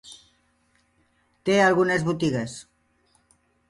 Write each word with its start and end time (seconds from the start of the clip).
Té 1.51 1.59
algunes 1.69 2.09
botigues. 2.11 2.61